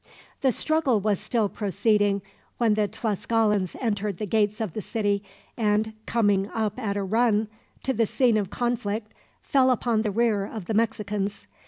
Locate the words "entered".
3.79-4.17